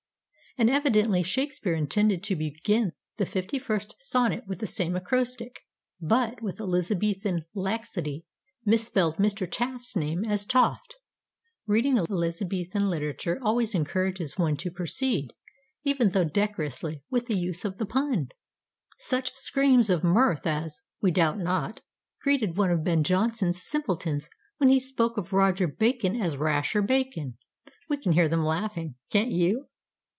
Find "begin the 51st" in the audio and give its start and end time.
2.35-3.93